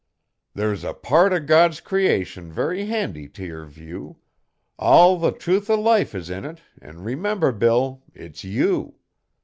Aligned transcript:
There's 0.55 0.83
a 0.83 0.95
part 0.95 1.31
o' 1.31 1.39
Cod's 1.39 1.79
creation 1.79 2.51
very 2.51 2.87
handy 2.87 3.27
t' 3.27 3.45
yer 3.45 3.65
view, 3.65 4.17
Al' 4.79 5.19
the 5.19 5.31
truth 5.31 5.69
o' 5.69 5.79
life 5.79 6.15
is 6.15 6.27
in 6.31 6.43
it 6.43 6.59
an' 6.81 7.03
remember, 7.03 7.51
Bill, 7.51 8.01
it's 8.15 8.43
you. 8.43 8.95